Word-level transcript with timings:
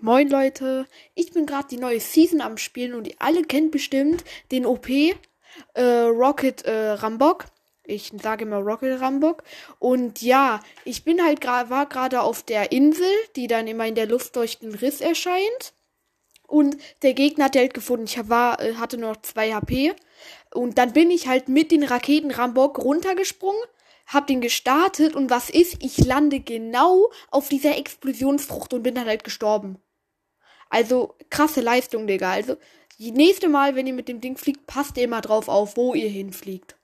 Moin 0.00 0.28
Leute, 0.28 0.86
ich 1.14 1.32
bin 1.32 1.46
gerade 1.46 1.68
die 1.68 1.78
neue 1.78 2.00
Season 2.00 2.40
am 2.40 2.58
Spielen 2.58 2.94
und 2.94 3.06
ihr 3.06 3.14
alle 3.18 3.42
kennt 3.42 3.70
bestimmt 3.70 4.24
den 4.50 4.66
OP 4.66 4.88
äh, 4.88 5.82
Rocket 5.82 6.62
äh, 6.64 6.90
Rambok. 6.90 7.46
Ich 7.86 8.12
sage 8.22 8.44
immer 8.44 8.58
Rocket 8.58 9.00
Rambok. 9.00 9.42
Und 9.78 10.22
ja, 10.22 10.60
ich 10.84 11.04
bin 11.04 11.22
halt 11.22 11.40
gerade, 11.40 11.70
war 11.70 11.86
gerade 11.86 12.22
auf 12.22 12.42
der 12.42 12.72
Insel, 12.72 13.06
die 13.36 13.46
dann 13.46 13.66
immer 13.66 13.86
in 13.86 13.94
der 13.94 14.06
Luft 14.06 14.36
durch 14.36 14.58
den 14.58 14.74
Riss 14.74 15.00
erscheint. 15.00 15.74
Und 16.46 16.76
der 17.02 17.14
Gegner 17.14 17.46
hat 17.46 17.56
halt 17.56 17.74
gefunden, 17.74 18.04
ich 18.04 18.28
war, 18.28 18.60
äh, 18.60 18.74
hatte 18.74 18.98
noch 18.98 19.16
zwei 19.22 19.52
HP. 19.52 19.94
Und 20.52 20.78
dann 20.78 20.92
bin 20.92 21.10
ich 21.10 21.26
halt 21.26 21.48
mit 21.48 21.70
den 21.70 21.84
Raketen 21.84 22.30
Rambok 22.30 22.78
runtergesprungen, 22.78 23.62
hab 24.06 24.26
den 24.26 24.40
gestartet 24.40 25.14
und 25.14 25.30
was 25.30 25.50
ist? 25.50 25.76
Ich 25.80 25.98
lande 25.98 26.40
genau 26.40 27.10
auf 27.30 27.48
dieser 27.48 27.76
Explosionsfrucht 27.76 28.74
und 28.74 28.82
bin 28.82 28.94
dann 28.94 29.06
halt 29.06 29.24
gestorben. 29.24 29.78
Also 30.68 31.14
krasse 31.30 31.60
Leistung, 31.60 32.06
Digga. 32.06 32.32
Also, 32.32 32.56
nächste 32.98 33.48
Mal, 33.48 33.74
wenn 33.74 33.86
ihr 33.86 33.92
mit 33.92 34.08
dem 34.08 34.20
Ding 34.20 34.36
fliegt, 34.36 34.66
passt 34.66 34.96
ihr 34.96 35.04
immer 35.04 35.20
drauf 35.20 35.48
auf, 35.48 35.76
wo 35.76 35.94
ihr 35.94 36.08
hinfliegt. 36.08 36.76